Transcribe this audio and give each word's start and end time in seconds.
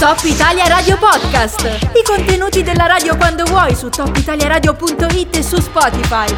Top 0.00 0.18
Italia 0.24 0.66
Radio 0.66 0.96
Podcast. 0.96 1.90
I 1.92 2.02
contenuti 2.02 2.62
della 2.62 2.86
radio 2.86 3.18
quando 3.18 3.44
vuoi 3.44 3.74
su 3.74 3.90
topitaliaradio.it 3.90 5.36
e 5.36 5.42
su 5.42 5.60
Spotify. 5.60 6.34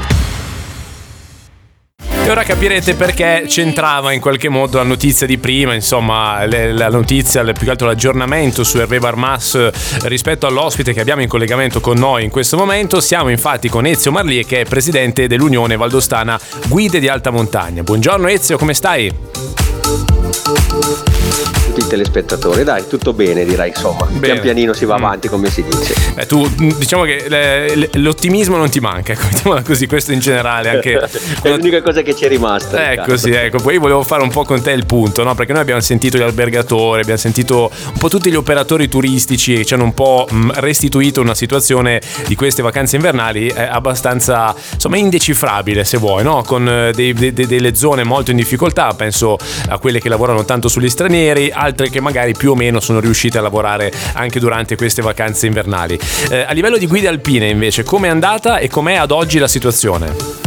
E 2.24 2.28
ora 2.28 2.42
capirete 2.42 2.96
perché 2.96 3.44
c'entrava 3.46 4.10
in 4.10 4.20
qualche 4.20 4.48
modo 4.48 4.78
la 4.78 4.82
notizia 4.82 5.28
di 5.28 5.38
prima, 5.38 5.74
insomma, 5.74 6.44
le, 6.44 6.72
la 6.72 6.88
notizia, 6.88 7.44
più 7.44 7.62
che 7.62 7.70
altro 7.70 7.86
l'aggiornamento 7.86 8.64
su 8.64 8.78
Hervé 8.78 8.98
Barmas 8.98 9.70
rispetto 10.06 10.48
all'ospite 10.48 10.92
che 10.92 11.00
abbiamo 11.00 11.22
in 11.22 11.28
collegamento 11.28 11.78
con 11.78 11.96
noi 11.96 12.24
in 12.24 12.30
questo 12.30 12.56
momento. 12.56 13.00
Siamo 13.00 13.28
infatti 13.28 13.68
con 13.68 13.86
Ezio 13.86 14.10
Marlie 14.10 14.44
che 14.44 14.62
è 14.62 14.64
presidente 14.64 15.28
dell'Unione 15.28 15.76
Valdostana 15.76 16.36
Guide 16.66 16.98
di 16.98 17.06
Alta 17.06 17.30
Montagna. 17.30 17.84
Buongiorno 17.84 18.26
Ezio, 18.26 18.58
come 18.58 18.74
stai? 18.74 19.61
Tutti 21.72 21.80
i 21.80 21.86
telespettatori. 21.88 22.64
Dai, 22.64 22.86
tutto 22.86 23.12
bene, 23.12 23.44
direi 23.44 23.68
insomma. 23.68 24.04
Bene. 24.04 24.20
Pian 24.20 24.40
pianino 24.40 24.72
si 24.74 24.84
va 24.84 24.98
mm. 24.98 25.04
avanti, 25.04 25.28
come 25.28 25.48
si 25.48 25.64
dice. 25.64 25.94
Eh, 26.16 26.26
tu 26.26 26.46
diciamo 26.76 27.04
che 27.04 27.88
l'ottimismo 27.94 28.56
non 28.56 28.68
ti 28.68 28.78
manca, 28.80 29.14
così, 29.64 29.86
questo 29.86 30.12
in 30.12 30.20
generale. 30.20 30.68
Anche 30.68 31.00
è 31.42 31.48
l'unica 31.48 31.80
cosa 31.80 32.02
che 32.02 32.14
ci 32.14 32.24
è 32.24 32.28
rimasta. 32.28 32.92
Ecco, 32.92 33.16
sì, 33.16 33.30
ecco. 33.30 33.58
Poi 33.58 33.78
volevo 33.78 34.02
fare 34.02 34.22
un 34.22 34.30
po' 34.30 34.44
con 34.44 34.60
te 34.62 34.72
il 34.72 34.84
punto, 34.84 35.22
no? 35.22 35.34
Perché 35.34 35.52
noi 35.52 35.62
abbiamo 35.62 35.80
sentito 35.80 36.18
gli 36.18 36.22
albergatori, 36.22 37.00
abbiamo 37.00 37.18
sentito 37.18 37.70
un 37.86 37.98
po' 37.98 38.08
tutti 38.08 38.30
gli 38.30 38.36
operatori 38.36 38.88
turistici 38.88 39.56
che 39.56 39.64
ci 39.64 39.74
hanno 39.74 39.84
un 39.84 39.94
po' 39.94 40.28
mm, 40.30 40.50
restituito 40.56 41.20
una 41.20 41.34
situazione 41.34 42.00
di 42.26 42.34
queste 42.34 42.62
vacanze 42.62 42.96
invernali 42.96 43.48
eh, 43.48 43.62
abbastanza, 43.62 44.54
insomma, 44.74 44.98
indecifrabile, 44.98 45.84
se 45.84 45.96
vuoi, 45.96 46.22
no? 46.22 46.42
Con 46.42 46.68
eh, 46.68 46.92
dei, 46.92 47.12
dei, 47.14 47.32
delle 47.32 47.74
zone 47.74 48.04
molto 48.04 48.30
in 48.30 48.36
difficoltà, 48.36 48.92
penso 48.94 49.38
a 49.72 49.78
quelle 49.78 50.00
che 50.00 50.08
lavorano 50.08 50.44
tanto 50.44 50.68
sugli 50.68 50.88
stranieri, 50.88 51.50
altre 51.50 51.88
che 51.88 52.00
magari 52.00 52.34
più 52.34 52.52
o 52.52 52.54
meno 52.54 52.80
sono 52.80 53.00
riuscite 53.00 53.38
a 53.38 53.40
lavorare 53.40 53.92
anche 54.14 54.38
durante 54.38 54.76
queste 54.76 55.02
vacanze 55.02 55.46
invernali. 55.46 55.98
Eh, 56.30 56.42
a 56.42 56.52
livello 56.52 56.76
di 56.78 56.86
guide 56.86 57.08
alpine 57.08 57.48
invece, 57.48 57.82
com'è 57.82 58.08
andata 58.08 58.58
e 58.58 58.68
com'è 58.68 58.94
ad 58.94 59.10
oggi 59.10 59.38
la 59.38 59.48
situazione? 59.48 60.41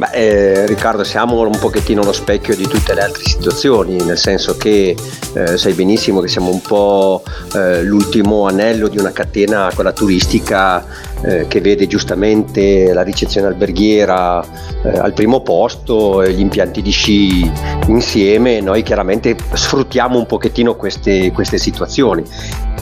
Beh, 0.00 0.12
eh, 0.12 0.66
Riccardo, 0.66 1.04
siamo 1.04 1.38
un 1.42 1.58
pochettino 1.58 2.02
lo 2.02 2.14
specchio 2.14 2.56
di 2.56 2.66
tutte 2.66 2.94
le 2.94 3.02
altre 3.02 3.22
situazioni, 3.22 4.02
nel 4.02 4.16
senso 4.16 4.56
che 4.56 4.96
eh, 5.34 5.58
sai 5.58 5.74
benissimo 5.74 6.20
che 6.20 6.28
siamo 6.28 6.48
un 6.50 6.62
po' 6.62 7.22
eh, 7.54 7.82
l'ultimo 7.82 8.46
anello 8.46 8.88
di 8.88 8.96
una 8.96 9.12
catena, 9.12 9.70
quella 9.74 9.92
turistica, 9.92 10.82
eh, 11.20 11.46
che 11.48 11.60
vede 11.60 11.86
giustamente 11.86 12.94
la 12.94 13.02
ricezione 13.02 13.48
alberghiera 13.48 14.42
eh, 14.42 14.88
al 14.88 15.12
primo 15.12 15.42
posto 15.42 16.22
e 16.22 16.32
gli 16.32 16.40
impianti 16.40 16.80
di 16.80 16.90
sci 16.90 17.52
insieme. 17.88 18.62
Noi 18.62 18.82
chiaramente 18.82 19.36
sfruttiamo 19.52 20.16
un 20.16 20.24
pochettino 20.24 20.76
queste, 20.76 21.30
queste 21.30 21.58
situazioni. 21.58 22.24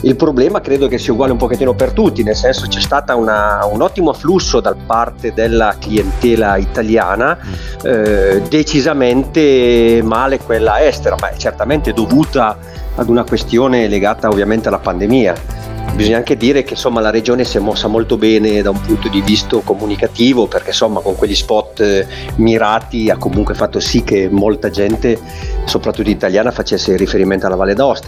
Il 0.01 0.15
problema 0.15 0.61
credo 0.61 0.87
che 0.87 0.97
sia 0.97 1.11
uguale 1.11 1.33
un 1.33 1.37
pochettino 1.37 1.73
per 1.73 1.91
tutti, 1.91 2.23
nel 2.23 2.35
senso 2.35 2.67
c'è 2.67 2.79
stato 2.79 3.17
un 3.17 3.81
ottimo 3.81 4.11
afflusso 4.11 4.61
da 4.61 4.73
parte 4.73 5.33
della 5.33 5.75
clientela 5.77 6.55
italiana, 6.55 7.37
mm. 7.37 7.85
eh, 7.85 8.41
decisamente 8.47 10.01
male 10.03 10.39
quella 10.39 10.85
estera, 10.85 11.15
ma 11.19 11.29
è 11.29 11.37
certamente 11.37 11.91
dovuta 11.91 12.57
ad 12.95 13.09
una 13.09 13.23
questione 13.23 13.87
legata 13.87 14.29
ovviamente 14.29 14.67
alla 14.67 14.79
pandemia 14.79 15.58
Bisogna 15.93 16.17
anche 16.17 16.37
dire 16.37 16.63
che 16.63 16.73
insomma, 16.73 17.01
la 17.01 17.09
regione 17.09 17.43
si 17.43 17.57
è 17.57 17.59
mossa 17.59 17.87
molto 17.87 18.17
bene 18.17 18.61
da 18.61 18.69
un 18.69 18.79
punto 18.79 19.09
di 19.09 19.21
vista 19.21 19.57
comunicativo 19.63 20.47
perché 20.47 20.69
insomma, 20.69 21.01
con 21.01 21.15
quegli 21.15 21.35
spot 21.35 21.79
eh, 21.81 22.07
mirati 22.35 23.09
ha 23.09 23.17
comunque 23.17 23.53
fatto 23.53 23.79
sì 23.79 24.03
che 24.03 24.29
molta 24.31 24.69
gente, 24.69 25.19
soprattutto 25.65 26.09
italiana, 26.09 26.51
facesse 26.51 26.95
riferimento 26.95 27.45
alla 27.45 27.55
Valle 27.55 27.73
d'Aosta. 27.73 28.07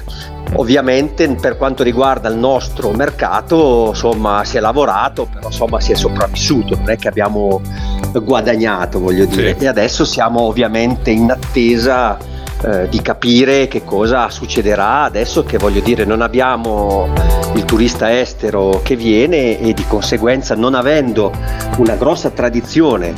Ovviamente 0.54 1.28
per 1.36 1.58
quanto 1.58 1.84
riguarda 1.84 2.30
il 2.30 2.38
nostro 2.38 2.92
mercato 2.92 3.88
insomma, 3.90 4.44
si 4.46 4.58
è 4.58 4.60
lavorato, 4.60 5.28
però 5.32 5.48
insomma, 5.48 5.80
si 5.80 5.92
è 5.92 5.96
sopravvissuto, 5.96 6.76
non 6.76 6.90
è 6.90 6.98
che 6.98 7.08
abbiamo 7.08 7.62
guadagnato 8.14 9.00
voglio 9.00 9.26
dire. 9.26 9.56
Sì. 9.58 9.66
E 9.66 9.68
adesso 9.68 10.06
siamo 10.06 10.42
ovviamente 10.42 11.12
in 11.12 11.32
attesa 11.32 12.18
eh, 12.64 12.88
di 12.90 13.02
capire 13.02 13.68
che 13.68 13.84
cosa 13.84 14.30
succederà 14.30 15.04
adesso 15.04 15.44
che 15.44 15.58
voglio 15.58 15.82
dire 15.82 16.06
non 16.06 16.22
abbiamo 16.22 17.12
il 17.56 17.66
turista 17.66 18.20
estero 18.20 18.82
che 18.84 18.96
viene 18.96 19.60
e 19.60 19.74
di 19.74 19.86
conseguenza 19.88 20.56
non 20.56 20.76
avendo 20.76 21.32
una 21.78 21.96
grossa 21.96 22.30
tradizione 22.30 23.14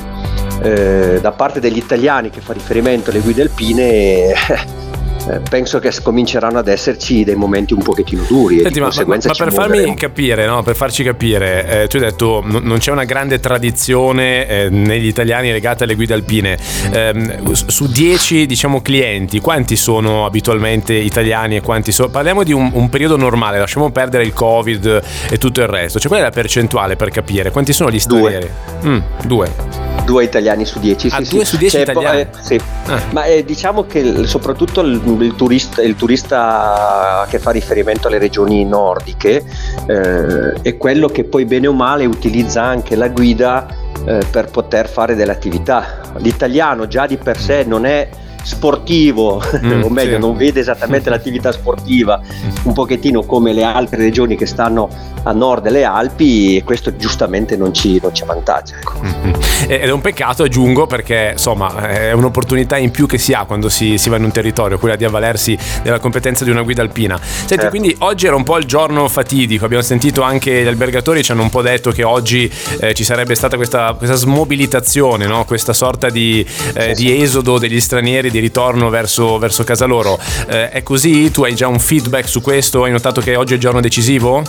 eh, 0.61 1.19
da 1.21 1.31
parte 1.31 1.59
degli 1.59 1.77
italiani 1.77 2.29
che 2.29 2.41
fa 2.41 2.53
riferimento 2.53 3.09
alle 3.09 3.19
guide 3.19 3.41
alpine 3.41 4.33
eh, 5.29 5.39
penso 5.49 5.79
che 5.79 5.91
cominceranno 6.01 6.59
ad 6.59 6.67
esserci 6.67 7.23
dei 7.23 7.35
momenti 7.35 7.73
un 7.73 7.81
pochettino 7.81 8.23
duri. 8.27 8.59
Senti, 8.61 8.79
ma, 8.79 8.89
ma, 8.93 9.03
ma, 9.05 9.17
per 9.17 9.53
farmi 9.53 9.95
capire, 9.95 10.45
no? 10.45 10.63
per 10.63 10.75
farci 10.75 11.03
capire, 11.03 11.83
eh, 11.83 11.87
tu 11.87 11.97
hai 11.97 12.03
detto 12.03 12.43
n- 12.45 12.59
non 12.63 12.77
c'è 12.79 12.91
una 12.91 13.05
grande 13.05 13.39
tradizione 13.39 14.47
eh, 14.47 14.69
negli 14.69 15.07
italiani 15.07 15.51
legata 15.51 15.85
alle 15.85 15.95
guide 15.95 16.13
alpine. 16.13 16.57
Ehm, 16.91 17.53
su 17.53 17.87
10 17.87 18.45
diciamo, 18.45 18.81
clienti, 18.81 19.39
quanti 19.39 19.75
sono 19.75 20.25
abitualmente 20.25 20.93
italiani 20.93 21.55
e 21.57 21.61
quanti 21.61 21.91
sono... 21.91 22.09
Parliamo 22.09 22.43
di 22.43 22.51
un, 22.51 22.69
un, 22.73 22.89
periodo 22.89 23.15
normale, 23.15 23.59
lasciamo 23.59 23.91
perdere 23.91 24.23
il 24.23 24.33
Covid 24.33 25.01
e 25.29 25.37
tutto 25.37 25.61
il 25.61 25.67
resto. 25.67 25.99
Cioè, 25.99 26.09
qual 26.09 26.21
è 26.21 26.23
la 26.23 26.31
percentuale 26.31 26.95
per 26.95 27.09
capire? 27.09 27.51
Quanti 27.51 27.73
sono 27.73 27.89
gli 27.89 27.99
stranieri? 27.99 28.49
Due. 28.81 28.89
Mm, 28.89 28.99
due 29.25 29.92
due 30.03 30.23
italiani 30.23 30.65
su 30.65 30.79
dieci. 30.79 31.09
Ah, 31.11 31.23
sì, 31.23 31.29
due 31.35 31.45
sì. 31.45 31.51
su 31.51 31.57
dieci 31.57 31.79
italiani? 31.79 32.21
Eh, 32.21 32.27
sì. 32.39 32.59
Ah. 32.87 33.01
Ma 33.11 33.23
eh, 33.25 33.43
diciamo 33.43 33.85
che 33.85 34.25
soprattutto 34.25 34.81
il, 34.81 35.01
il, 35.19 35.35
turista, 35.35 35.81
il, 35.81 35.95
turista, 35.95 37.25
che 37.29 37.39
fa 37.39 37.51
riferimento 37.51 38.07
alle 38.07 38.17
regioni 38.17 38.65
nordiche 38.65 39.43
eh, 39.87 40.53
è 40.61 40.77
quello 40.77 41.07
che 41.07 41.23
poi 41.23 41.45
bene 41.45 41.67
o 41.67 41.73
male 41.73 42.05
utilizza 42.05 42.63
anche 42.63 42.95
la 42.95 43.09
guida 43.09 43.67
eh, 44.05 44.19
per 44.29 44.49
poter 44.49 44.89
fare 44.89 45.15
delle 45.15 45.31
attività. 45.31 46.01
L'italiano 46.17 46.87
già 46.87 47.07
di 47.07 47.17
per 47.17 47.39
sé 47.39 47.63
non 47.63 47.85
è 47.85 48.09
sportivo, 48.43 49.41
mm, 49.57 49.83
o 49.83 49.89
meglio, 49.89 50.15
sì. 50.15 50.19
non 50.19 50.35
vede 50.35 50.59
esattamente 50.59 51.09
l'attività 51.11 51.51
sportiva, 51.51 52.21
un 52.63 52.73
pochettino 52.73 53.23
come 53.23 53.53
le 53.53 53.63
altre 53.63 53.97
regioni 53.97 54.35
che 54.35 54.45
stanno 54.45 54.89
a 55.23 55.31
nord 55.31 55.63
delle 55.63 55.83
Alpi 55.85 56.57
e 56.57 56.63
questo 56.63 56.95
giustamente 56.95 57.55
non 57.55 57.73
ci, 57.73 57.99
non 58.01 58.13
ci 58.13 58.23
avvantaggia. 58.23 58.75
Ecco. 58.75 58.99
Mm-hmm. 59.01 59.33
Ed 59.67 59.81
è 59.81 59.91
un 59.91 60.01
peccato, 60.01 60.43
aggiungo, 60.43 60.87
perché 60.87 61.29
insomma 61.33 61.89
è 61.89 62.11
un'opportunità 62.11 62.77
in 62.77 62.91
più 62.91 63.05
che 63.07 63.17
si 63.17 63.33
ha 63.33 63.45
quando 63.45 63.69
si, 63.69 63.97
si 63.97 64.09
va 64.09 64.17
in 64.17 64.23
un 64.23 64.31
territorio, 64.31 64.77
quella 64.77 64.95
di 64.95 65.05
avvalersi 65.05 65.57
della 65.81 65.99
competenza 65.99 66.43
di 66.43 66.51
una 66.51 66.61
guida 66.61 66.81
alpina. 66.81 67.19
Senti, 67.21 67.47
certo. 67.47 67.69
quindi 67.69 67.95
oggi 67.99 68.27
era 68.27 68.35
un 68.35 68.43
po' 68.43 68.57
il 68.57 68.65
giorno 68.65 69.07
fatidico, 69.07 69.65
abbiamo 69.65 69.83
sentito 69.83 70.21
anche 70.21 70.63
gli 70.63 70.67
albergatori 70.67 71.23
ci 71.23 71.31
hanno 71.31 71.43
un 71.43 71.49
po' 71.49 71.61
detto 71.61 71.91
che 71.91 72.03
oggi 72.03 72.51
eh, 72.79 72.93
ci 72.93 73.03
sarebbe 73.03 73.35
stata 73.35 73.55
questa, 73.55 73.93
questa 73.93 74.15
smobilitazione, 74.15 75.25
no? 75.25 75.45
questa 75.45 75.73
sorta 75.73 76.09
di, 76.09 76.45
eh, 76.73 76.93
di 76.93 77.21
esodo 77.21 77.57
degli 77.57 77.79
stranieri 77.79 78.29
di 78.29 78.39
ritorno 78.39 78.89
verso, 78.89 79.37
verso 79.37 79.63
casa 79.63 79.85
loro. 79.85 80.19
Eh, 80.47 80.69
è 80.69 80.83
così? 80.83 81.31
Tu 81.31 81.43
hai 81.43 81.55
già 81.55 81.67
un 81.67 81.79
feedback 81.79 82.27
su 82.27 82.41
questo? 82.41 82.83
Hai 82.83 82.91
notato 82.91 83.21
che 83.21 83.35
oggi 83.35 83.53
è 83.53 83.55
il 83.55 83.61
giorno 83.61 83.79
decisivo? 83.79 84.43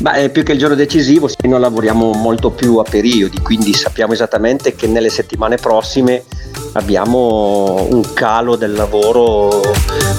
Beh, 0.00 0.30
più 0.30 0.42
che 0.42 0.52
il 0.52 0.58
giorno 0.58 0.74
decisivo, 0.74 1.28
noi 1.42 1.60
lavoriamo 1.60 2.12
molto 2.12 2.50
più 2.50 2.76
a 2.76 2.82
periodi, 2.82 3.40
quindi 3.40 3.72
sappiamo 3.72 4.12
esattamente 4.12 4.74
che 4.74 4.86
nelle 4.86 5.10
settimane 5.10 5.56
prossime 5.56 6.24
abbiamo 6.72 7.86
un 7.90 8.12
calo 8.12 8.56
del 8.56 8.72
lavoro 8.72 9.60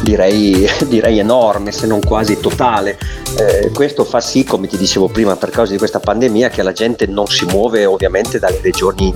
direi, 0.01 0.69
direi 0.87 1.19
enorme, 1.19 1.71
se 1.71 1.87
non 1.87 1.99
quasi 1.99 2.39
totale. 2.39 2.97
Eh, 3.37 3.69
questo 3.73 4.03
fa 4.03 4.19
sì, 4.19 4.43
come 4.43 4.67
ti 4.67 4.77
dicevo 4.77 5.07
prima, 5.07 5.35
per 5.35 5.49
causa 5.49 5.71
di 5.71 5.77
questa 5.77 5.99
pandemia, 5.99 6.49
che 6.49 6.63
la 6.63 6.73
gente 6.73 7.05
non 7.05 7.27
si 7.27 7.45
muove 7.45 7.85
ovviamente 7.85 8.39
dalle 8.39 8.59
regioni 8.61 9.13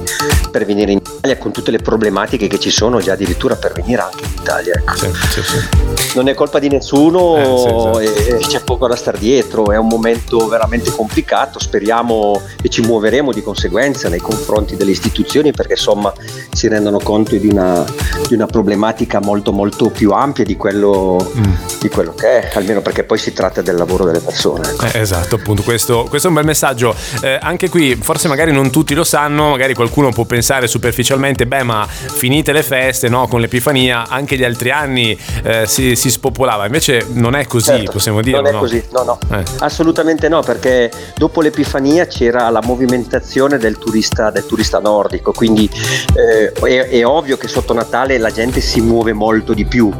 per 0.51 0.65
venire 0.65 0.91
in 0.91 0.99
Italia 0.99 1.37
con 1.37 1.51
tutte 1.51 1.71
le 1.71 1.79
problematiche 1.79 2.47
che 2.47 2.59
ci 2.59 2.69
sono 2.69 2.99
già 2.99 3.13
addirittura 3.13 3.55
per 3.55 3.73
venire 3.73 4.01
anche 4.01 4.23
in 4.23 4.31
Italia. 4.39 4.73
Ecco. 4.75 4.95
Sì, 4.95 5.11
sì, 5.31 5.41
sì. 5.41 6.15
Non 6.15 6.27
è 6.27 6.33
colpa 6.35 6.59
di 6.59 6.69
nessuno 6.69 7.99
eh, 7.99 8.05
e 8.05 8.37
c'è 8.37 8.61
poco 8.61 8.87
da 8.87 8.95
star 8.95 9.17
dietro, 9.17 9.71
è 9.71 9.77
un 9.77 9.87
momento 9.87 10.47
veramente 10.47 10.91
complicato, 10.91 11.59
speriamo 11.59 12.39
e 12.61 12.69
ci 12.69 12.81
muoveremo 12.81 13.31
di 13.31 13.41
conseguenza 13.41 14.09
nei 14.09 14.19
confronti 14.19 14.75
delle 14.75 14.91
istituzioni 14.91 15.51
perché 15.51 15.73
insomma 15.73 16.13
si 16.51 16.67
rendono 16.67 16.99
conto 16.99 17.22
di 17.23 17.47
una, 17.47 17.85
di 18.27 18.33
una 18.33 18.45
problematica 18.45 19.19
molto 19.19 19.51
molto 19.51 19.89
più 19.89 20.11
ampia 20.11 20.43
di 20.43 20.57
quello, 20.57 21.31
mm. 21.37 21.53
di 21.79 21.89
quello, 21.89 22.13
che 22.13 22.41
è, 22.41 22.51
almeno 22.55 22.81
perché 22.81 23.03
poi 23.03 23.17
si 23.17 23.33
tratta 23.33 23.61
del 23.61 23.75
lavoro 23.75 24.05
delle 24.05 24.19
persone. 24.19 24.69
Ecco. 24.69 24.85
Eh, 24.85 24.99
esatto, 24.99 25.35
appunto, 25.35 25.63
questo, 25.63 26.05
questo, 26.09 26.27
è 26.27 26.29
un 26.29 26.35
bel 26.35 26.45
messaggio. 26.45 26.95
Eh, 27.21 27.37
anche 27.41 27.69
qui, 27.69 27.95
forse 27.95 28.27
magari 28.27 28.51
non 28.51 28.69
tutti 28.69 28.93
lo 28.93 29.03
sanno, 29.03 29.49
magari 29.49 29.73
qualcuno 29.73 30.11
può 30.11 30.25
pensare 30.25 30.67
superficialmente, 30.67 31.45
beh 31.45 31.63
ma 31.63 31.87
finite 31.87 32.51
le 32.51 32.63
feste 32.63 33.09
no, 33.09 33.27
con 33.27 33.41
l'Epifania, 33.41 34.07
anche 34.07 34.37
gli 34.37 34.43
altri 34.43 34.71
anni 34.71 35.17
eh, 35.43 35.65
si, 35.67 35.95
si, 35.95 36.09
spopolava, 36.09 36.65
invece 36.65 37.05
non 37.11 37.35
è 37.35 37.45
così, 37.45 37.71
certo, 37.71 37.91
possiamo 37.91 38.21
dire. 38.21 38.37
Non 38.37 38.47
è 38.47 38.51
no? 38.51 38.59
così, 38.59 38.83
no, 38.91 39.03
no, 39.03 39.19
eh. 39.31 39.43
assolutamente 39.59 40.29
no, 40.29 40.41
perché 40.41 40.91
dopo 41.15 41.41
l'Epifania 41.41 42.05
c'era 42.05 42.49
la 42.49 42.61
movimentazione 42.63 43.57
del 43.57 43.77
turista, 43.77 44.31
del 44.31 44.45
turista 44.45 44.79
nordico, 44.79 45.31
quindi 45.31 45.69
eh, 46.15 46.51
è, 46.51 46.89
è 46.89 47.03
ovvio 47.13 47.37
che 47.37 47.47
sotto 47.47 47.73
Natale 47.73 48.17
la 48.17 48.31
gente 48.31 48.59
si 48.59 48.81
muove 48.81 49.13
molto 49.13 49.53
di 49.53 49.65
più, 49.65 49.91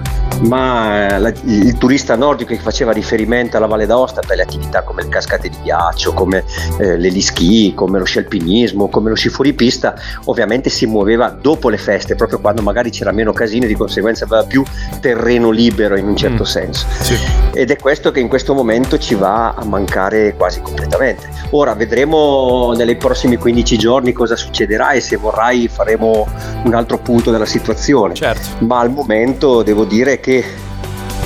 ma 0.48 1.08
eh, 1.08 1.20
la, 1.20 1.34
il 1.46 1.78
turista 1.78 2.16
nordico 2.16 2.54
che 2.54 2.60
faceva 2.60 2.92
riferimento 2.92 3.58
alla 3.58 3.66
Valle 3.66 3.86
d'Aosta 3.86 4.22
per 4.26 4.38
le 4.38 4.44
attività 4.44 4.84
come 4.84 5.02
il 5.02 5.10
cascate 5.10 5.50
di 5.50 5.58
ghiaccio, 5.64 6.14
come 6.14 6.44
eh, 6.80 6.98
l'elischi, 6.98 7.74
come 7.74 8.00
lo 8.00 8.06
scialpinismo, 8.06 8.90
come 8.90 9.10
lo 9.10 9.16
sci 9.16 9.30
fuoripista, 9.30 9.96
ovviamente 10.26 10.70
si 10.70 10.86
muoveva 10.86 11.30
dopo 11.30 11.70
le 11.70 11.78
feste, 11.78 12.16
proprio 12.16 12.40
quando 12.40 12.62
magari 12.62 12.90
c'era 12.90 13.12
meno 13.12 13.34
casino 13.34 13.66
e 13.66 13.68
di 13.68 13.76
conseguenza 13.76 14.26
aveva 14.26 14.44
più 14.44 14.64
terreno 15.00 15.50
libero 15.50 15.96
in 15.96 16.08
un 16.08 16.16
certo 16.16 16.44
mm. 16.44 16.46
senso. 16.46 16.86
Sì. 17.02 17.18
Ed 17.54 17.72
è 17.72 17.78
questo 17.78 18.12
che 18.12 18.20
in 18.20 18.28
questo 18.28 18.54
momento 18.54 18.98
ci 18.98 19.16
va 19.16 19.54
a 19.54 19.64
mancare 19.66 20.36
quasi 20.36 20.62
completamente. 20.62 21.30
Ora 21.52 21.74
vedremo 21.76 22.74
nei 22.76 22.96
prossimi 22.96 23.38
15 23.38 23.78
giorni 23.78 24.12
cosa 24.12 24.36
succederà 24.36 24.92
e 24.92 25.02
se 25.02 25.18
vorrai 25.18 25.68
faremo 25.68 26.28
un 26.64 26.74
altro 26.74 26.98
punto 26.98 27.32
della 27.32 27.46
situazione. 27.46 28.14
Certo. 28.14 28.66
Ma 28.66 28.80
al 28.80 28.92
momento 28.92 29.62
devo 29.62 29.86
dire 29.86 30.20
che 30.20 30.33
Okay. 30.34 30.73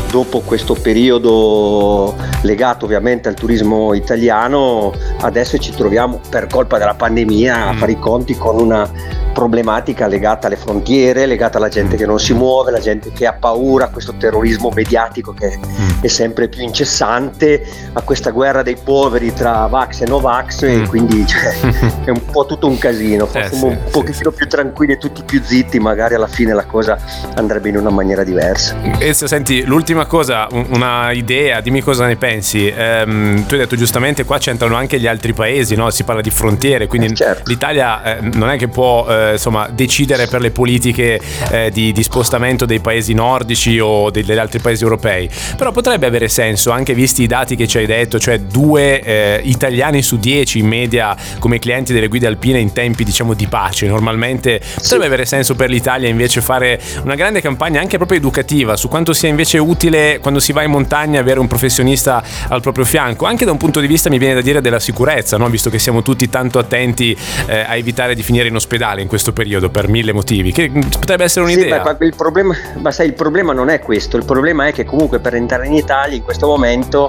Dopo 0.10 0.42
questo 0.42 0.74
periodo 0.74 2.16
legato 2.42 2.86
ovviamente 2.86 3.28
al 3.28 3.36
turismo 3.36 3.94
italiano, 3.94 4.94
adesso 5.22 5.58
ci 5.58 5.72
troviamo 5.72 6.20
per 6.30 6.48
colpa 6.48 6.78
della 6.78 6.96
pandemia 6.96 7.68
a 7.68 7.74
mm. 7.74 7.78
fare 7.78 7.92
i 7.92 8.00
conti 8.00 8.36
con 8.36 8.60
una 8.60 8.90
problematica 9.38 10.08
legata 10.08 10.48
alle 10.48 10.56
frontiere, 10.56 11.28
legata 11.28 11.60
alla 11.60 11.70
gente 11.70 11.96
che 11.96 12.08
non 12.08 12.20
si 12.20 12.34
muove, 12.34 12.72
la 12.72 12.80
gente 12.80 13.12
che 13.12 13.28
ha 13.28 13.34
paura, 13.34 13.86
a 13.86 13.90
questo 13.90 14.16
terrorismo 14.18 14.72
mediatico 14.74 15.32
che 15.32 15.60
mm. 15.60 16.02
è 16.02 16.08
sempre 16.08 16.48
più 16.48 16.64
incessante, 16.64 17.64
a 17.94 18.02
questa 18.02 18.32
guerra 18.32 18.64
dei 18.64 18.78
poveri 18.84 19.32
tra 19.34 19.68
Vax 19.68 20.02
e 20.02 20.08
Novax 20.08 20.66
mm. 20.66 20.70
e 20.70 20.88
quindi 20.88 21.28
cioè, 21.28 21.56
è 22.06 22.10
un 22.10 22.26
po' 22.32 22.48
tutto 22.48 22.68
un 22.68 22.80
casino, 22.80 23.28
eh, 23.34 23.50
sì, 23.52 23.64
un 23.64 23.78
pochettino 23.92 24.32
sì, 24.32 24.38
più 24.38 24.48
tranquilli 24.48 24.94
e 24.94 24.98
tutti 24.98 25.22
più 25.24 25.40
zitti, 25.44 25.80
magari 25.80 26.16
alla 26.16 26.28
fine 26.28 26.54
la 26.54 26.66
cosa 26.66 26.98
andrebbe 27.36 27.70
in 27.70 27.78
una 27.78 27.92
maniera 27.92 28.24
diversa. 28.24 28.76
E 28.98 29.14
se 29.14 29.28
senti, 29.28 29.64
l'ultima 29.66 29.97
cosa, 30.06 30.48
una 30.52 31.12
idea, 31.12 31.62
dimmi 31.62 31.82
cosa 31.82 32.06
ne 32.06 32.16
pensi. 32.16 32.68
Ehm, 32.68 33.46
tu 33.46 33.54
hai 33.54 33.62
detto 33.62 33.76
giustamente 33.76 34.24
qua 34.24 34.38
c'entrano 34.38 34.76
anche 34.76 35.00
gli 35.00 35.08
altri 35.08 35.34
paesi, 35.34 35.76
no? 35.76 35.90
si 35.90 36.04
parla 36.04 36.22
di 36.22 36.30
frontiere, 36.30 36.88
quindi 36.88 37.16
certo. 37.16 37.44
l'Italia 37.46 38.18
eh, 38.18 38.22
non 38.34 38.50
è 38.50 38.58
che 38.58 38.68
può 38.68 39.08
eh, 39.08 39.32
insomma, 39.34 39.68
decidere 39.72 40.28
per 40.28 40.42
le 40.42 40.52
politiche 40.52 41.20
eh, 41.52 41.72
di, 41.72 41.92
di, 41.92 42.04
spostamento 42.04 42.66
dei 42.66 42.80
paesi 42.80 43.14
nordici 43.14 43.80
o 43.80 44.10
degli 44.10 44.32
altri 44.32 44.60
paesi 44.60 44.84
europei. 44.84 45.30
Però 45.56 45.72
potrebbe 45.72 46.06
avere 46.06 46.28
senso, 46.28 46.72
anche 46.72 46.94
visti 46.94 47.24
i 47.24 47.28
dati 47.28 47.56
che 47.56 47.68
ci 47.68 47.78
hai 47.78 47.86
detto, 47.86 48.20
cioè 48.20 48.40
due 48.40 49.02
eh, 49.02 49.42
italiani 49.44 50.02
su 50.02 50.18
dieci 50.18 50.60
in 50.60 50.68
media 50.68 51.16
come 51.40 51.60
clienti 51.60 51.94
delle 51.94 52.08
guide 52.08 52.28
alpine 52.28 52.60
in 52.60 52.74
tempi 52.74 53.04
diciamo 53.04 53.34
di 53.34 53.48
pace. 53.48 53.88
Normalmente 53.88 54.62
potrebbe 54.76 55.06
avere 55.06 55.26
senso 55.26 55.56
per 55.56 55.70
l'Italia 55.70 56.08
invece 56.08 56.42
fare 56.42 56.80
una 57.04 57.16
grande 57.16 57.42
campagna 57.42 57.80
anche 57.80 57.98
proprio 57.98 58.18
educativa 58.18 58.76
su 58.76 58.88
quanto 58.88 59.14
sia 59.14 59.30
invece 59.30 59.58
utile 59.58 59.87
quando 60.22 60.40
si 60.40 60.52
va 60.52 60.64
in 60.64 60.72
montagna 60.72 61.20
avere 61.20 61.40
un 61.40 61.48
professionista 61.48 62.24
al 62.48 62.62
proprio 62.62 62.86
fianco, 62.86 63.26
anche 63.26 63.46
da 63.46 63.52
un 63.52 63.58
punto 63.58 63.80
di 63.80 63.88
vista 63.88 64.10
mi 64.10 64.18
viene 64.18 64.34
da 64.34 64.42
dire 64.42 64.62
della 64.62 64.80
sicurezza, 64.80 65.38
no? 65.38 65.48
visto 65.50 65.70
che 65.70 65.80
siamo 65.80 66.02
tutti 66.02 66.30
tanto 66.30 66.60
attenti 66.60 67.16
eh, 67.46 67.60
a 67.60 67.76
evitare 67.76 68.16
di 68.16 68.24
finire 68.24 68.48
in 68.48 68.56
ospedale 68.56 69.02
in 69.02 69.08
questo 69.08 69.28
questo 69.28 69.34
periodo 69.34 69.70
per 69.70 69.88
mille 69.88 70.14
motivi, 70.14 70.52
che 70.52 70.70
potrebbe 70.70 71.24
essere 71.24 71.46
un'idea. 71.46 71.82
Sì, 71.82 71.84
ma, 71.84 71.98
il 72.00 72.16
problema, 72.16 72.56
ma 72.78 72.92
sai, 72.92 73.08
il 73.08 73.14
problema 73.14 73.52
non 73.52 73.70
è 73.70 73.80
questo, 73.80 74.16
il 74.16 74.26
problema 74.26 74.68
è 74.68 74.74
che 74.74 74.86
comunque 74.86 75.20
per 75.20 75.36
entrare 75.36 75.66
in 75.66 75.74
Italia 75.74 76.16
in 76.16 76.24
questo 76.24 76.46
momento 76.48 77.08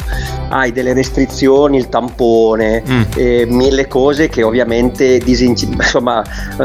hai 0.49 0.73
delle 0.73 0.93
restrizioni, 0.93 1.77
il 1.77 1.89
tampone, 1.89 2.83
mm. 2.89 3.03
eh, 3.17 3.47
mille 3.47 3.87
cose 3.89 4.29
che 4.29 4.43
ovviamente 4.43 5.19
disinc- 5.19 5.63
insomma, 5.63 6.25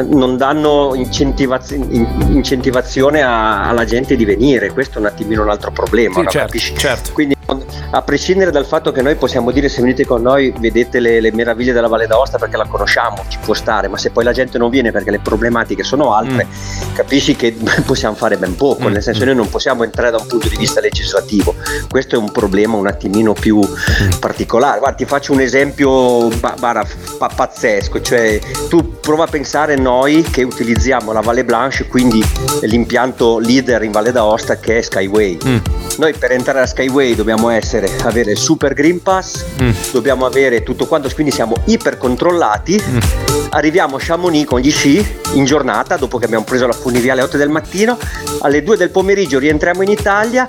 non 0.09 0.37
danno 0.37 0.93
incentivazione, 0.95 1.85
incentivazione 2.29 3.21
a, 3.21 3.67
alla 3.67 3.85
gente 3.85 4.15
di 4.15 4.25
venire, 4.25 4.71
questo 4.71 4.97
è 4.97 5.01
un 5.01 5.07
attimino 5.07 5.43
un 5.43 5.49
altro 5.49 5.71
problema. 5.71 6.19
Sì, 6.21 6.27
certo, 6.29 6.57
certo. 6.57 7.11
Quindi 7.13 7.35
a 7.91 8.01
prescindere 8.01 8.51
dal 8.51 8.65
fatto 8.65 8.91
che 8.91 9.01
noi 9.01 9.15
possiamo 9.15 9.51
dire 9.51 9.69
se 9.69 9.81
venite 9.81 10.05
con 10.05 10.21
noi 10.21 10.53
vedete 10.59 10.99
le, 10.99 11.19
le, 11.19 11.31
meraviglie 11.31 11.73
della 11.73 11.87
Valle 11.87 12.07
d'Aosta 12.07 12.37
perché 12.37 12.57
la 12.57 12.65
conosciamo, 12.65 13.23
ci 13.27 13.37
può 13.43 13.53
stare, 13.53 13.87
ma 13.87 13.97
se 13.97 14.11
poi 14.11 14.23
la 14.23 14.31
gente 14.31 14.57
non 14.57 14.69
viene 14.69 14.91
perché 14.91 15.11
le 15.11 15.19
problematiche 15.19 15.83
sono 15.83 16.13
altre, 16.13 16.45
mm. 16.45 16.93
capisci 16.93 17.35
che 17.35 17.55
possiamo 17.85 18.15
fare 18.15 18.37
ben 18.37 18.55
poco, 18.55 18.89
mm. 18.89 18.91
nel 18.93 19.01
senso 19.01 19.25
noi 19.25 19.35
non 19.35 19.49
possiamo 19.49 19.83
entrare 19.83 20.11
da 20.11 20.17
un 20.17 20.27
punto 20.27 20.47
di 20.47 20.57
vista 20.57 20.79
legislativo, 20.79 21.55
questo 21.89 22.15
è 22.15 22.17
un 22.17 22.31
problema 22.31 22.77
un 22.77 22.87
attimino 22.87 23.33
più 23.33 23.59
mm. 23.59 24.19
particolare. 24.19 24.79
Guarda, 24.79 24.97
ti 24.97 25.05
faccio 25.05 25.33
un 25.33 25.41
esempio 25.41 26.27
bara, 26.59 26.85
pa, 27.17 27.29
pazzesco, 27.33 28.01
cioè 28.01 28.39
tu 28.69 28.99
prova 28.99 29.25
a 29.25 29.27
pensare 29.27 29.75
noi 29.75 30.21
che 30.23 30.43
utilizziamo 30.43 31.11
la 31.11 31.21
Valle 31.21 31.43
Blanche, 31.43 31.87
quindi 31.87 32.23
l'impianto 32.61 33.39
leader 33.39 33.83
in 33.83 33.91
Valle 33.91 34.11
d'Aosta 34.11 34.57
che 34.57 34.79
è 34.79 34.81
Skyway. 34.81 35.37
Mm. 35.45 35.57
Noi 35.97 36.13
per 36.13 36.31
entrare 36.31 36.61
a 36.61 36.65
Skyway 36.65 37.15
dobbiamo 37.15 37.49
essere, 37.49 37.62
avere 38.03 38.31
il 38.31 38.37
super 38.37 38.73
Green 38.73 39.01
Pass, 39.01 39.43
mm. 39.61 39.71
dobbiamo 39.91 40.25
avere 40.25 40.63
tutto 40.63 40.85
quanto, 40.85 41.09
quindi 41.13 41.31
siamo 41.31 41.55
iper 41.65 41.97
controllati. 41.97 42.81
Mm. 42.81 42.97
Arriviamo 43.49 43.95
a 43.95 43.99
Chamonix 43.99 44.45
con 44.45 44.59
gli 44.59 44.71
sci 44.71 45.05
in 45.33 45.45
giornata, 45.45 45.97
dopo 45.97 46.17
che 46.17 46.25
abbiamo 46.25 46.43
preso 46.43 46.67
la 46.67 46.73
funivia 46.73 47.13
alle 47.13 47.21
8 47.23 47.37
del 47.37 47.49
mattino, 47.49 47.97
alle 48.41 48.63
2 48.63 48.77
del 48.77 48.89
pomeriggio 48.89 49.39
rientriamo 49.39 49.81
in 49.81 49.89
Italia 49.89 50.45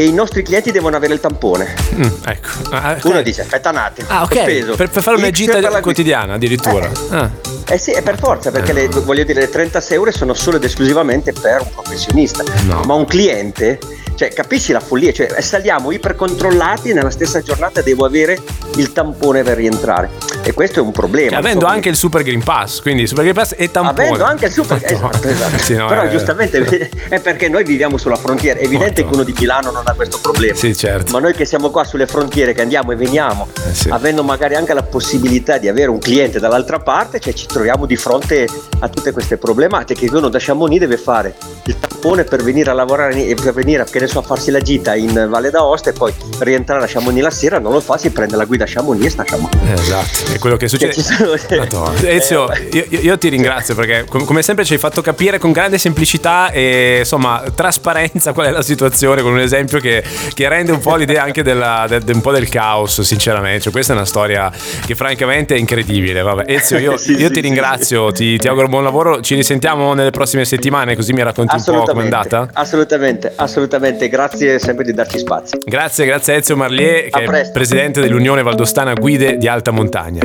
e 0.00 0.04
i 0.04 0.12
nostri 0.12 0.44
clienti 0.44 0.70
devono 0.70 0.94
avere 0.94 1.14
il 1.14 1.18
tampone. 1.18 1.74
Mm, 1.94 2.02
ecco. 2.24 2.48
Ah, 2.70 2.92
okay. 2.92 3.10
Uno 3.10 3.22
dice 3.22 3.40
aspetta 3.40 3.70
un 3.70 3.78
attimo. 3.78 4.06
Ah, 4.08 4.22
ok. 4.22 4.76
Per, 4.76 4.88
per, 4.90 5.02
fare 5.02 5.16
una 5.16 5.30
gita 5.30 5.80
quotidiana 5.80 6.34
addirittura. 6.34 6.86
Eh. 6.86 7.16
Ah. 7.16 7.30
eh 7.68 7.78
sì, 7.78 7.90
è 7.90 8.00
per 8.00 8.16
forza, 8.16 8.52
perché 8.52 8.72
le, 8.72 8.86
voglio 8.86 9.24
dire, 9.24 9.40
le 9.40 9.50
36 9.50 9.96
euro 9.96 10.12
sono 10.12 10.34
solo 10.34 10.58
ed 10.58 10.62
esclusivamente 10.62 11.32
per 11.32 11.62
un 11.62 11.70
professionista. 11.74 12.44
No. 12.66 12.82
Ma 12.82 12.94
un 12.94 13.06
cliente 13.06 13.80
cioè, 14.18 14.32
capisci 14.32 14.72
la 14.72 14.80
follia? 14.80 15.12
Cioè, 15.12 15.40
saliamo 15.40 15.92
ipercontrollati 15.92 16.90
e 16.90 16.92
nella 16.92 17.10
stessa 17.10 17.40
giornata 17.40 17.82
devo 17.82 18.04
avere 18.04 18.36
il 18.74 18.90
tampone 18.90 19.44
per 19.44 19.56
rientrare. 19.56 20.10
E 20.42 20.52
questo 20.52 20.80
è 20.80 20.82
un 20.82 20.90
problema. 20.90 21.30
Cioè, 21.30 21.38
avendo 21.38 21.66
anche 21.66 21.88
il 21.88 21.94
Super 21.94 22.24
Green 22.24 22.42
Pass, 22.42 22.80
quindi 22.80 23.06
Super 23.06 23.22
Green 23.22 23.36
Pass 23.36 23.54
e 23.56 23.70
tampone. 23.70 24.08
Avendo 24.08 24.24
anche 24.24 24.46
il 24.46 24.50
Super 24.50 24.78
Green 24.82 24.98
Pass. 24.98 25.14
Esatto, 25.14 25.28
esatto. 25.28 25.58
Sì, 25.58 25.76
no, 25.76 25.86
Però 25.86 26.02
è... 26.02 26.08
giustamente 26.08 26.90
è 27.08 27.20
perché 27.20 27.48
noi 27.48 27.62
viviamo 27.62 27.96
sulla 27.96 28.16
frontiera. 28.16 28.58
È 28.58 28.64
evidente 28.64 29.02
Molto. 29.02 29.08
che 29.08 29.14
uno 29.14 29.22
di 29.22 29.34
Milano 29.38 29.70
non 29.70 29.82
ha 29.84 29.92
questo 29.92 30.18
problema. 30.20 30.56
Sì, 30.56 30.74
certo. 30.74 31.12
Ma 31.12 31.20
noi 31.20 31.32
che 31.32 31.44
siamo 31.44 31.70
qua 31.70 31.84
sulle 31.84 32.06
frontiere, 32.08 32.54
che 32.54 32.62
andiamo 32.62 32.90
e 32.90 32.96
veniamo, 32.96 33.46
eh, 33.68 33.72
sì. 33.72 33.88
avendo 33.88 34.24
magari 34.24 34.56
anche 34.56 34.74
la 34.74 34.82
possibilità 34.82 35.58
di 35.58 35.68
avere 35.68 35.90
un 35.90 36.00
cliente 36.00 36.40
dall'altra 36.40 36.80
parte, 36.80 37.20
cioè 37.20 37.32
ci 37.32 37.46
troviamo 37.46 37.86
di 37.86 37.94
fronte 37.94 38.48
a 38.80 38.88
tutte 38.88 39.12
queste 39.12 39.36
problematiche 39.36 40.08
che 40.08 40.16
uno 40.16 40.28
da 40.28 40.38
Chamonix 40.40 40.80
deve 40.80 40.96
fare 40.96 41.36
il 41.66 41.78
tampone 41.78 42.24
per 42.24 42.42
venire 42.42 42.70
a 42.70 42.72
lavorare 42.72 43.26
e 43.26 43.34
per 43.34 43.52
venire 43.52 43.84
che 43.84 44.00
ne 44.00 44.06
so, 44.08 44.18
a 44.20 44.22
farsi 44.22 44.50
la 44.50 44.60
gita 44.60 44.94
in 44.94 45.26
Valle 45.28 45.50
d'Aosta 45.50 45.90
e 45.90 45.92
poi 45.92 46.12
rientrare 46.40 46.84
a 46.84 46.86
Chamonix 46.86 47.22
la 47.22 47.30
sera, 47.30 47.58
non 47.58 47.72
lo 47.72 47.80
fa, 47.80 47.96
si 47.96 48.10
prende 48.10 48.36
la 48.36 48.44
guida 48.44 48.64
a 48.64 48.66
Chamonix 48.68 49.04
e 49.04 49.10
sta 49.10 49.22
a 49.22 49.24
Chamonix. 49.24 49.56
Esatto, 49.64 50.32
è 50.32 50.38
quello 50.38 50.56
che 50.56 50.68
succede. 50.68 50.92
Che 50.92 52.08
Ezio, 52.08 52.50
eh, 52.50 52.68
io, 52.90 53.00
io, 53.00 53.18
ti 53.18 53.28
ringrazio 53.28 53.74
perché 53.74 54.04
come 54.06 54.42
sempre 54.42 54.64
ci 54.64 54.74
hai 54.74 54.78
fatto 54.78 55.00
capire 55.00 55.38
con 55.38 55.52
grande 55.52 55.78
semplicità 55.78 56.50
e 56.50 56.98
insomma 57.00 57.42
trasparenza 57.54 58.32
qual 58.32 58.46
è 58.46 58.50
la 58.50 58.62
situazione 58.62 59.22
con 59.22 59.32
un 59.32 59.40
esempio 59.40 59.80
che, 59.80 60.02
che 60.34 60.48
rende 60.48 60.72
un 60.72 60.80
po' 60.80 60.96
l'idea 60.96 61.22
anche 61.22 61.42
della, 61.42 61.86
de, 61.88 62.00
de, 62.00 62.12
un 62.12 62.20
po' 62.20 62.32
del 62.32 62.48
caos, 62.48 63.00
sinceramente. 63.00 63.62
Cioè, 63.62 63.72
questa 63.72 63.92
è 63.92 63.96
una 63.96 64.04
storia 64.04 64.50
che 64.84 64.94
francamente 64.94 65.54
è 65.54 65.58
incredibile. 65.58 66.22
Vabbè, 66.22 66.44
Ezio, 66.46 66.78
io, 66.78 66.96
sì, 66.98 67.12
io 67.12 67.28
sì, 67.28 67.34
ti 67.34 67.40
ringrazio, 67.40 68.08
sì. 68.08 68.14
Ti, 68.14 68.38
ti 68.38 68.48
auguro 68.48 68.68
buon 68.68 68.84
lavoro, 68.84 69.20
ci 69.20 69.34
risentiamo 69.34 69.94
nelle 69.94 70.10
prossime 70.10 70.44
settimane 70.44 70.96
così 70.96 71.12
mi 71.12 71.22
racconti 71.22 71.54
un 71.54 71.62
po' 71.64 71.82
com'è 71.84 72.02
andata. 72.02 72.48
Assolutamente, 72.52 73.32
assolutamente, 73.34 73.97
grazie 74.06 74.60
sempre 74.60 74.84
di 74.84 74.92
darci 74.92 75.18
spazio. 75.18 75.58
Grazie, 75.64 76.06
grazie 76.06 76.34
a 76.34 76.36
Ezio 76.36 76.56
Marlier, 76.56 77.08
che 77.08 77.24
è 77.24 77.50
presidente 77.50 78.00
dell'Unione 78.00 78.44
Valdostana 78.44 78.92
Guide 78.92 79.36
di 79.38 79.48
Alta 79.48 79.72
Montagna. 79.72 80.20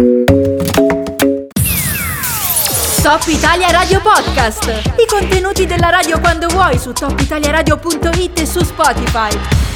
Top 3.01 3.23
Italia 3.27 3.71
Radio 3.71 3.99
Podcast. 4.01 4.65
I 4.97 5.05
contenuti 5.09 5.65
della 5.65 5.89
radio 5.89 6.19
quando 6.19 6.47
vuoi 6.47 6.77
su 6.77 6.93
topitaliaradio.it 6.93 8.39
e 8.39 8.45
su 8.45 8.63
Spotify. 8.63 9.72